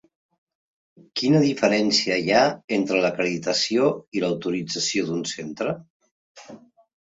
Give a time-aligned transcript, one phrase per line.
[1.19, 2.41] Quina diferència hi ha
[2.79, 5.79] entre l'acreditació i l'autorització d'un centre?